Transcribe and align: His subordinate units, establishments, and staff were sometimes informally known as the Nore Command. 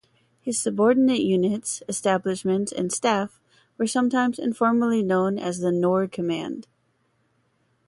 His 0.41 0.57
subordinate 0.59 1.19
units, 1.19 1.83
establishments, 1.87 2.71
and 2.71 2.91
staff 2.91 3.39
were 3.77 3.85
sometimes 3.85 4.39
informally 4.39 5.03
known 5.03 5.37
as 5.37 5.59
the 5.59 5.71
Nore 5.71 6.07
Command. 6.07 6.65